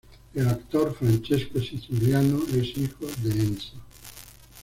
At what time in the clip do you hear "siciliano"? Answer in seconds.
1.59-2.39